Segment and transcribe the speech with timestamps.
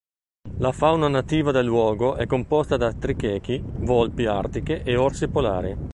[0.57, 5.77] La fauna nativa del luogo è composta da trichechi, volpi artiche e orsi polari.